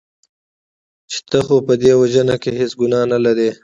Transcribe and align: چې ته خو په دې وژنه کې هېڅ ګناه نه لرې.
چې 1.11 1.19
ته 1.29 1.39
خو 1.45 1.55
په 1.67 1.73
دې 1.81 1.91
وژنه 2.01 2.35
کې 2.41 2.51
هېڅ 2.59 2.71
ګناه 2.79 3.05
نه 3.11 3.17
لرې. 3.25 3.49